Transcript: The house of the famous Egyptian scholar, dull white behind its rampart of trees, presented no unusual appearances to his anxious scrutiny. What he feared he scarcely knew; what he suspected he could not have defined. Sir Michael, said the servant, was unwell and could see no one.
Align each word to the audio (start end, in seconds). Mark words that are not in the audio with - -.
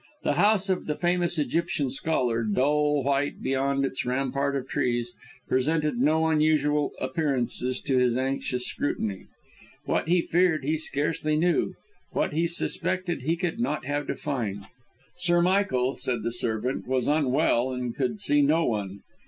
The 0.23 0.33
house 0.33 0.67
of 0.67 0.87
the 0.87 0.95
famous 0.95 1.37
Egyptian 1.37 1.91
scholar, 1.91 2.41
dull 2.43 3.03
white 3.03 3.39
behind 3.39 3.85
its 3.85 4.03
rampart 4.03 4.55
of 4.55 4.67
trees, 4.67 5.13
presented 5.47 5.99
no 5.99 6.25
unusual 6.25 6.91
appearances 6.99 7.79
to 7.81 7.99
his 7.99 8.17
anxious 8.17 8.65
scrutiny. 8.65 9.27
What 9.85 10.07
he 10.07 10.23
feared 10.23 10.63
he 10.65 10.77
scarcely 10.79 11.37
knew; 11.37 11.75
what 12.13 12.33
he 12.33 12.47
suspected 12.47 13.21
he 13.21 13.35
could 13.37 13.59
not 13.59 13.85
have 13.85 14.07
defined. 14.07 14.65
Sir 15.17 15.39
Michael, 15.39 15.93
said 15.95 16.23
the 16.23 16.31
servant, 16.31 16.87
was 16.87 17.07
unwell 17.07 17.71
and 17.71 17.95
could 17.95 18.19
see 18.19 18.41
no 18.41 18.65
one. 18.65 19.01